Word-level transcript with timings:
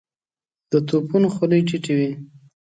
د 0.71 0.73
توپونو 0.87 1.27
خولې 1.35 1.59
ټيټې 1.67 1.93
وې. 1.97 2.09